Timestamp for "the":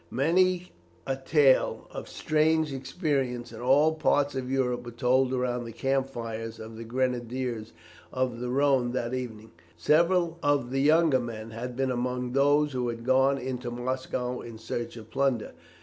5.63-5.71, 6.75-6.83, 8.39-8.49, 10.71-10.81